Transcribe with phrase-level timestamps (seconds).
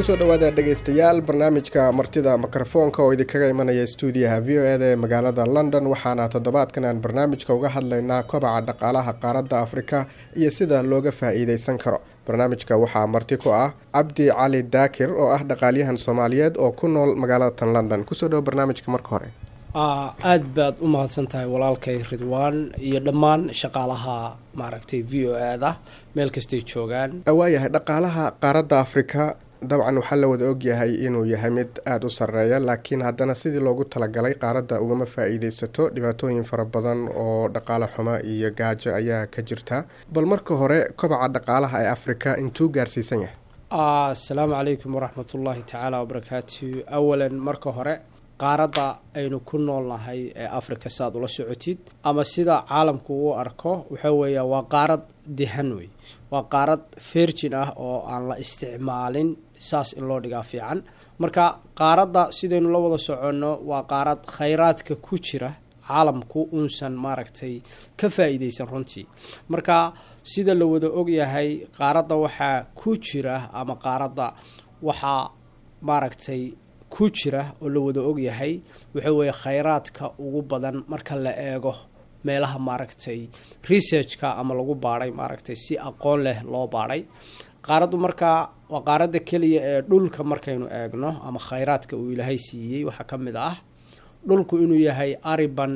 [0.00, 4.96] ku soo dhawaada dhegeystayaal barnaamijka martida mikrofoonka oo idinkaga imanaya stuudiyaha v o eda ee
[4.96, 5.84] magaalada london.
[5.92, 10.06] Waxaana toddobaadkan aan barnaamijka uga hadlaynaa kobaca dhaqaalaha qaaradda afrika
[10.36, 11.98] iyo sida looga faa-iideysan karo.
[12.26, 17.12] Barnaamijka waxaa marti ku ah cabdi cali daakir oo ah dhaqaalyahan soomaaliyeed oo ku nool
[17.16, 19.28] magaalada tan london ku soo dhawo barnaamijka marka hore.
[19.74, 24.16] Aada baad u mahadsan tahay walaalkay ridwaan iyo dhammaan shaqaalaha
[24.54, 25.76] maaragtay v o eda
[26.16, 27.22] meel kastay joogaan.
[27.40, 29.36] Waayahay dhaqaalaha qaaradda afrika
[29.68, 33.84] dabcan waxaa la wada ogyahay inuu yahay mid aada u sarreeya laakiin haddana sidii loogu
[33.84, 39.84] talagalay qaaradda ugama faa-iideysato dhibaatooyin fara badan oo dhaqaale xumo iyo gaajo ayaa ka jirta.
[40.12, 43.36] Bal marka hore kobaca dhaqaalaha ee afrika intuu gaarsiisan yahay?
[43.70, 46.66] Asalaamu calaykum waraxmatullaahi tacaala wabarakaatu
[46.96, 47.94] awalan marka hore
[48.42, 48.86] qaaradda
[49.18, 54.42] aynu ku noolnahay ee africa saaad ula socotid ama sida caalamku uu arko waxa weeya
[54.52, 55.02] waa qaarad
[55.38, 55.88] dihan wey
[56.32, 56.80] waa qaarad
[57.12, 59.30] virgin ah oo aan la isticmaalin
[59.68, 60.78] saas in loo dhigaa fiican.
[61.22, 61.44] Marka
[61.80, 65.50] qaaradda sidaynu la wada soconno waa qaarad khayraadka ku jira
[65.88, 67.54] caalamku uusan maaragtay
[67.98, 69.04] ka faa-iideysan runtii.
[69.52, 69.76] Marka
[70.32, 74.26] sida la wada ogyahay qaaradda waxaa ku jira ama qaaradda
[74.88, 75.22] waxaa
[75.88, 76.42] maaragtay
[76.94, 78.52] ku jira oo la wada ogyahay
[78.94, 81.74] waxa weeye khayraadka ugu badan marka la eego
[82.26, 83.20] meelaha maaragtay
[83.70, 87.02] researchka ama lagu baadhay maaragtay si aqoon leh loo baadhay
[87.70, 88.38] qaaraddu markaa
[88.72, 93.36] waa qaaradda keliya ee dhulka markaynu eegno ama khayraadka uu ilaahay siiyey waxaa ka mid
[93.48, 93.54] ah
[94.28, 95.72] dhulku inuu yahay ariban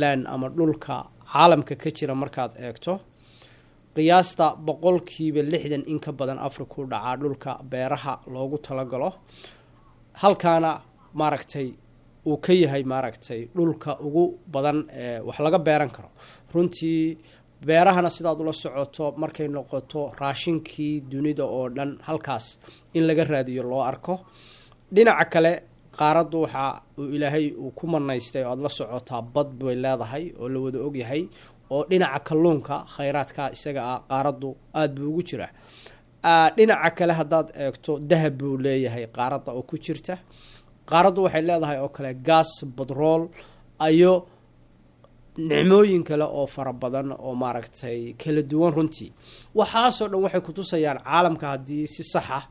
[0.00, 0.94] land ama dhulka
[1.32, 2.92] caalamka ka jira markaad eegto.
[3.96, 9.10] Qiyaasta boqolkiiba lixdan in ka badan africa u dhacaa dhulka beeraha loogu talagalo.
[10.22, 10.70] Halkaana
[11.20, 11.68] maaragtay
[12.26, 16.08] uu ka yahay maaragtay dhulka ugu badan ee wax laga beeran karo.
[16.54, 17.18] Runtii
[17.66, 22.46] beerahana sidaad ula socoto markay noqoto raashinkii dunida oo dhan halkaas
[22.94, 24.14] in laga raadiyo loo arko.
[24.94, 25.52] Dhinaca kale
[25.98, 26.64] qaaraddu waxa
[26.98, 30.78] uu ilaahay uu ku manaystay oo aada la socotaa bad bay leedahay oo la wada
[30.88, 31.22] ogyahay
[31.70, 34.48] oo dhinaca kalluunka khayraadka isaga ah qaaraddu
[34.80, 35.48] aada buu ugu jira
[36.56, 40.14] dhinaca kale haddaad eegto dahab buu leeyahay qaaradda oo ku jirta.
[40.90, 43.22] Qaaraddu waxay leedahay oo kale gas batrool
[43.90, 44.12] iyo
[45.38, 49.12] nicmooyin kale oo fara badan oo maaragtay kala duwan runtii.
[49.54, 52.42] Waxaasoo dhan waxay kutusayaan caalamka haddii si saxa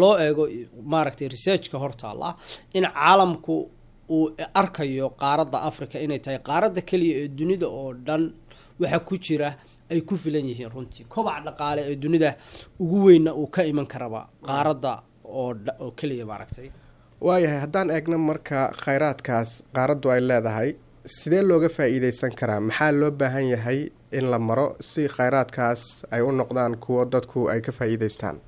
[0.00, 0.48] loo eego
[0.92, 2.36] maaragtay researchka hortaalla
[2.74, 3.70] in caalamku
[4.08, 8.22] uu arkayo qaaradda africa inay tahay qaaradda keliya ee dunida oo dhan
[8.80, 9.50] waxa ku jira
[9.90, 11.04] ay ku filan yihiin runtii.
[11.08, 12.30] Kobac dhaqaale ee dunida
[12.80, 14.92] ugu weynna uu ka iman karaba qaaradda
[15.24, 16.68] oo keliya maaragtay.
[17.20, 20.70] Waayahay haddaan eegno marka khayraadkaas qaaraddu ay leedahay
[21.06, 22.60] sidee looga faa-iideysan karaa?
[22.60, 23.80] Maxaa loo baahan yahay
[24.12, 28.38] in la maro si khayraadkaas ay u noqdaan kuwo dadku ay ka faa-iideystaan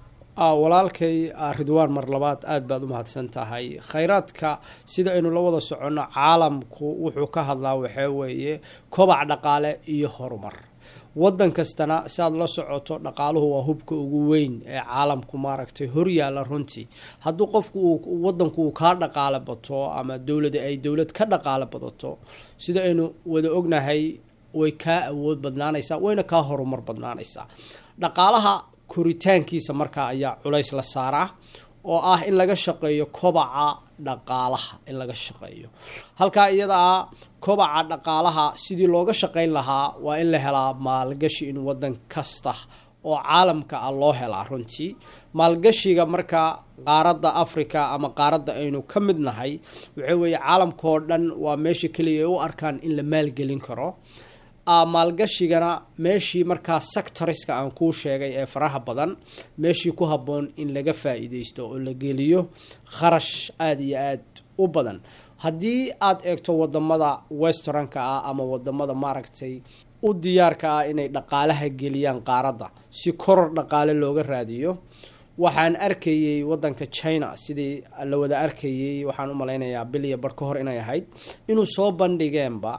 [0.63, 1.17] walaalkay
[1.59, 3.79] ridwaan mar labaad aada baad u mahadsan tahay.
[3.91, 4.59] Khayraadka
[4.93, 8.61] sida aynu la wada soconno caalamku wuxuu ka hadlaa waxaa weeye
[8.95, 10.55] kobac dhaqaale iyo horumar
[11.23, 16.43] waddan kastana si aad la socoto dhaqaaluhu waa hubka ugu weyn ee caalamku maaragtay horyaalla
[16.51, 16.85] runtii.
[17.25, 17.79] Hadduu qofku
[18.25, 22.11] wadanku uu kaa dhaqaale bato ama dowladda ay dowlad ka dhaqaale badato
[22.63, 24.03] sida aynu wada ognahay
[24.61, 27.45] way kaa awood badnaanaysaa wayna kaa horumar badnaanaysaa.
[28.03, 28.55] Dhaqaalaha
[28.93, 31.27] koritaankiisa markaa ayaa culays la saaraa
[31.93, 33.67] oo ah in laga shaqeeyo kobaca
[34.07, 35.69] dhaqaalaha in laga shaqeeyo.
[36.21, 37.03] Halkaa iyada ah
[37.45, 42.53] kobaca dhaqaalaha sidii looga shaqeyn lahaa waa in la helaa maalgashi in wadan kasta
[43.11, 44.91] oo caalamka ah loo helaa runtii.
[45.39, 46.43] Maalgashiga marka
[46.89, 49.53] qaaradda africa ama qaaradda aynu ka mid nahay
[49.97, 53.89] waxa weeye caalamkaoo dhan waa meesha keliya ay u arkaan in la maalgelin karo
[54.95, 59.17] maalgashigana meeshii markaa sectoriska aan kuu sheegay ee faraha badan
[59.59, 62.41] meeshii ku habboon in laga faa-iideysto oo la geliyo
[62.99, 64.23] kharash aada iyo aada
[64.59, 65.01] u badan.
[65.45, 69.55] Haddii aada eegto waddamada westranka ah ama waddamada maaragtay
[70.03, 74.71] u diyaarka ah inay dhaqaalaha geliyaan qaaradda si koror dhaqaale looga raadiyo
[75.39, 77.27] waxaan arkayey wadanka china.
[77.37, 77.75] Sidii
[78.11, 81.05] la wada arkayey waxaan u malaynayaa bil iyo bar ka hor inay ahayd
[81.49, 82.73] inuu soo bandhigeenba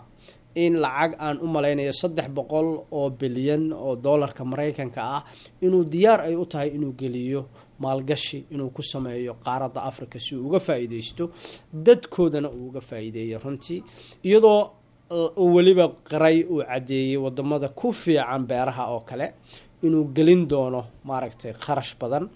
[0.56, 5.24] in lacag aan u malaynayo saddex boqol oo bilyan oo doolarka maraykanka ah
[5.62, 7.46] inuu diyaar ay u tahay inuu geliyo
[7.80, 11.30] maalgashi inuu ku sameeyo qaaradda africa si uu uga faa-iideysto
[11.74, 13.84] dadkoodana uu uga faa-iideeyo runtii.
[14.24, 14.70] Iyadoo
[15.38, 19.34] weliba qiray uu caddeeyey waddamada ku fiican beeraha oo kale
[19.84, 22.30] inuu gelin doono maaragtay kharash badan.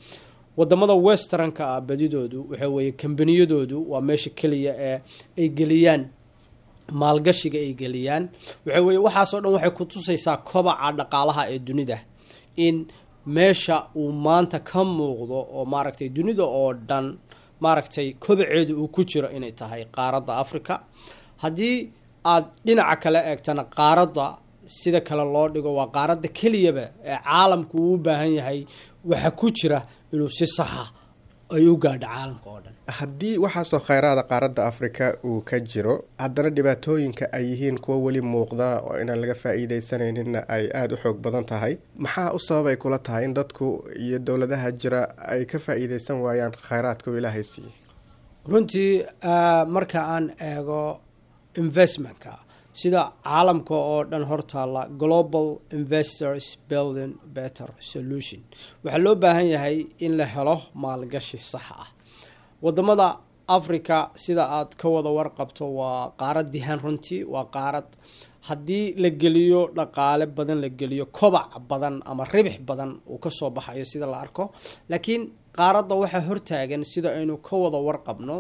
[0.57, 5.01] Wadamada westranka ah badidoodu waxa weeye kambaniyadoodu waa meesha keliya ee
[5.38, 6.07] ay geliyaan
[6.91, 8.30] maalgashiga ay geliyaan.
[8.65, 11.97] Waxa weeye waxaasoo dhan waxay ku tusaysaa kobaca dhaqaalaha ee dunida.
[12.57, 12.88] In
[13.25, 17.18] meesha uu maanta ka muuqdo oo maaragtay dunida oo dhan
[17.63, 20.74] maaragtay kobaceedu uu ku jiro inay tahay qaaradda africa
[21.44, 21.89] haddii
[22.25, 24.25] aad dhinaca kale eegtana qaaradda
[24.65, 28.59] sida kale loo dhigo waa qaaradda keliyaba ee caalamku uu u baahan yahay.
[29.09, 29.80] Waxa ku jira
[30.13, 30.83] inuu si saxa
[31.58, 32.74] ay u gaadho caalamka oo dhan.
[32.98, 38.68] Haddii waxaasoo kheyraada qaaradda afrika uu ka jiro haddana dhibaatooyinka ay yihiin kuwo weli muuqda
[38.88, 41.74] oo inaan laga faa-iideysanayninna ay aada u xoog badan tahay.
[42.04, 43.68] Maxaa u sababay kula tahay in dadku
[44.06, 45.02] iyo dowladaha jira
[45.34, 47.74] ay ka faa-iideysan waayaan kheyraadka uu ilaahay siiyey
[48.52, 49.06] runtii
[49.76, 51.00] marka aan eego
[51.62, 52.34] investmentka
[52.81, 55.48] sida caalamka oo dhan hortaalla global
[55.80, 58.42] investors building better solution.
[58.84, 61.88] Waxaa loo baahan yahay in la helo maalgashi sax ah.
[62.66, 63.08] Wadamada
[63.58, 67.90] africa sida aad ka wada warqabto waa qaarad dihaan runtii waa qaarad
[68.48, 73.50] haddii la geliyo dhaqaale badan la geliyo kobac badan ama ribix badan uu ka soo
[73.58, 74.44] baxayo sida la arko.
[74.90, 75.22] Laakiin
[75.58, 78.38] qaaradda waxaa hortaagan sida aynu ka wada warqabno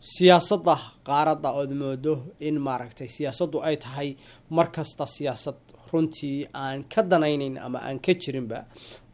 [0.00, 4.08] siyaasadda qaaradda ood moodo in maaragtay siyaasaddu ay tahay
[4.50, 5.56] markasta siyaasad
[5.92, 8.66] runtii aan ka danaynayn ama aan ka jirinba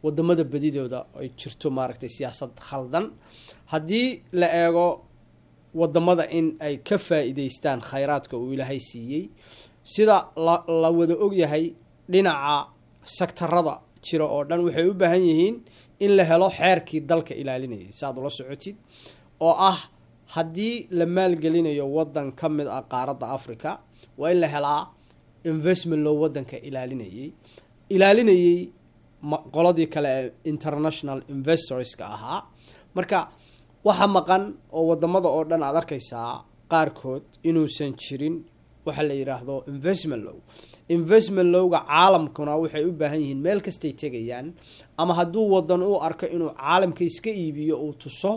[0.03, 3.05] waddamada badidooda ay jirto maaragtay siyaasad khaldan.
[3.71, 4.87] Haddii la eego
[5.73, 9.29] waddamada in ay ka faa-iideystaan khayraadka uu ilaahay siiyey
[9.83, 11.73] sida la la wada ogyahay
[12.11, 12.69] dhinaca
[13.17, 15.55] sektarada jira oo dhan waxay u baahan yihiin
[15.99, 18.75] in la helo xeerkii dalka ilaalinayay saaad ula socotid
[19.39, 19.79] oo ah
[20.33, 23.71] haddii la maalgelinayo wadan ka mid ah qaaradda africa
[24.19, 24.81] waa in la helaa
[25.51, 27.27] investment loo wadanka ilaalinayay.
[27.95, 28.57] Ilaalinayay
[29.55, 32.39] qoladii kale ee international investorska ahaa.
[32.95, 33.19] Marka
[33.87, 34.43] waxa maqan
[34.77, 36.31] oo waddamada oo dhan aad arkaysaa
[36.71, 38.35] qaarkood inuusan jirin
[38.85, 40.37] waxa la yidhaahdo investment low.
[40.97, 44.47] Investment lowga caalamkuna waxay u baahan yihiin meel kastay tegayaan
[45.01, 48.31] ama hadduu wadan uu arko inuu caalamka iska iibiyo uu tuso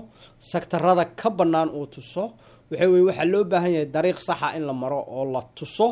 [0.50, 2.24] sektarada ka bannaan uu tuso
[2.70, 5.88] waxa weye waxaa loo baahan yahay dariiq saxa in la maro oo la tuso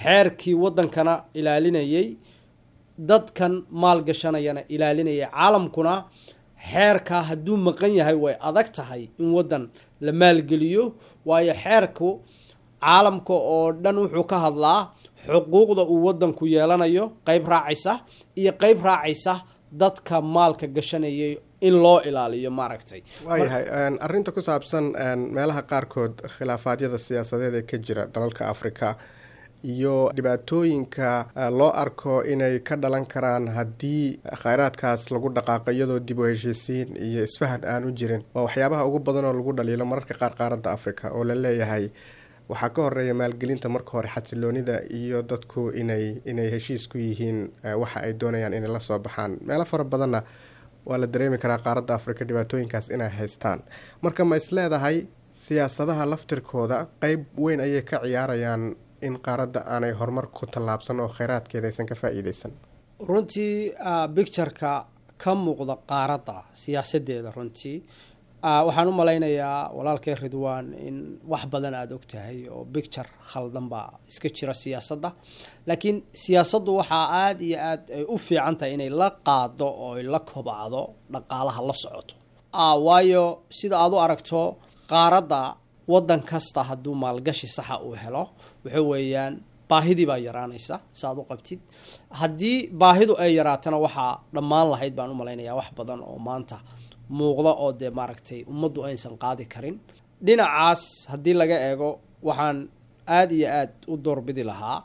[0.00, 2.06] xeerkii wadankana ilaalinayay
[3.08, 3.52] dadkan
[3.82, 5.94] maal gashanayana ilaalinayay caalamkuna
[6.70, 9.64] xeerkaa hadduu maqan yahay way adag tahay in wadan
[10.06, 10.84] la maalgeliyo
[11.28, 12.08] waayo xeerku
[12.84, 14.80] caalamka oo dhan wuxuu ka hadlaa
[15.26, 17.92] xuquuqda uu wadanku yeelanayo qeyb raacaysa
[18.40, 19.34] iyo qeyb raacaysa
[19.80, 23.00] dadka maalka gashanayay in loo ilaaliyo maaragtay.
[23.26, 23.64] Waayahay
[24.06, 24.84] arinta ku saabsan
[25.36, 28.94] meelaha qaarkood khilaafaadyada siyaasadeed ee ka jira dalalka africa
[29.72, 31.08] iyo dhibaatooyinka
[31.58, 37.24] loo arko inay ka dhalan karaan haddii kheyraadkaas lagu dhaqaaqo iyadoo dib u heshiisiin iyo
[37.28, 41.10] isfahan aan u jirin waa waxyaabaha ugu badan oo lagu dhaliilo mararka qaar qaaradda africa
[41.16, 41.90] oo la leeyahay
[42.48, 47.38] waxaa ka horreeya maalgelinta marka hore xasiloonida iyo dadku inay inay heshiis ku yihiin
[47.82, 49.38] waxa ay doonayaan inay la soo baxaan.
[49.46, 50.22] Meelo fara badanna
[50.86, 53.60] waa la dareemi karaa qaaradda africa dhibaatooyinkaas inay haystaan.
[54.02, 54.96] Marka ma is leedahay
[55.32, 61.66] siyaasadaha laftirkooda qeyb weyn ayay ka ciyaarayaan in qaaradda aanay horumar ku tallaabsan oo kheyraadkeeda
[61.70, 62.52] aysan ka faa-iideysan
[63.08, 63.74] runtii
[64.14, 64.72] bictureka
[65.22, 67.76] ka muuqda qaaradda siyaasadeeda runtii
[68.42, 70.96] waxaan u malaynayaa walaalkay ridwan in
[71.30, 75.10] wax badan aada og tahay oo bicture khaldan baa iska jira siyaasadda.
[75.66, 80.02] Laakiin siyaasaddu waxaa aada iyo aad ay u fiican tahay inay la qaado oo ay
[80.12, 82.14] la kobacdo dhaqaalaha la socoto.
[82.86, 83.24] Waayo
[83.58, 84.40] sida aada u aragto
[84.90, 85.40] qaaradda
[85.92, 88.24] wadan kasta hadduu maalgashi saxa uu helo
[88.64, 89.34] waxa weeyaan
[89.70, 91.60] baahidii baa yaraanaysa saaad u qabtid.
[92.20, 96.56] Haddii baahidu ay yaraatana waxaa dhammaan lahayd baan u malaynayaa wax badan oo maanta
[97.16, 99.76] muuqda oo dee maaragtay ummaddu aysan qaadi karin.
[100.26, 101.88] Dhinacaas haddii laga eego
[102.28, 102.58] waxaan
[103.16, 104.78] aada iyo aada u doorbidi lahaa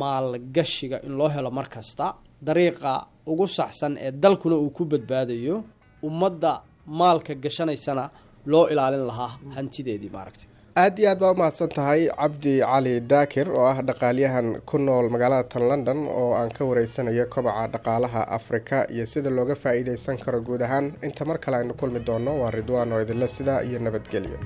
[0.00, 2.06] maalgashiga in loo helo mar kasta.
[2.46, 2.92] Dariiqa
[3.30, 5.56] ugu saxsan ee dalkuna uu ku badbaadayo
[6.08, 6.52] ummadda
[7.00, 8.04] maalka gashanaysana
[8.52, 10.48] loo ilaalin lahaa hantideedii maaragtay
[10.82, 15.48] aada iyo aad baa umahadsan tahay cabdi cali daakir oo ah dhaqaalyahan ku nool magaalada
[15.52, 20.62] tan london oo aan ka wareysanayo kobaca dhaqaalaha afrika iyo sida looga faa-iideysan karo guud
[20.66, 20.86] ahaan.
[21.06, 24.36] Inta mar kale aynu kulmi doono waa ridwaan oo idinle sidaa iyo nabadgelyo